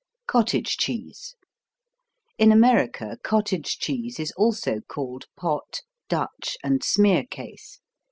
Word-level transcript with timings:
COTTAGE 0.27 0.77
CHEESE 0.77 1.35
In 2.39 2.51
America 2.51 3.19
cottage 3.23 3.77
cheese 3.77 4.19
is 4.19 4.31
also 4.31 4.81
called 4.87 5.25
pot, 5.37 5.81
Dutch 6.09 6.57
and 6.63 6.81
smearcase. 6.83 7.77